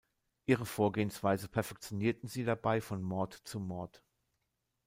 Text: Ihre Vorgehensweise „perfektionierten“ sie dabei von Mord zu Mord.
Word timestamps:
Ihre 0.47 0.65
Vorgehensweise 0.65 1.47
„perfektionierten“ 1.47 2.27
sie 2.27 2.43
dabei 2.43 2.81
von 2.81 3.03
Mord 3.03 3.35
zu 3.35 3.59
Mord. 3.59 4.03